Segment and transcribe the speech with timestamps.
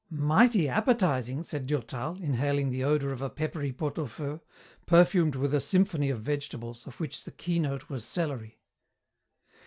[0.09, 4.41] "Mighty appetizing," said Durtal, inhaling the odour of a peppery pot au feu,
[4.87, 8.57] perfumed with a symphony of vegetables, of which the keynote was celery.